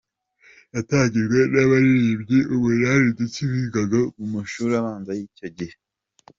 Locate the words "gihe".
5.57-5.75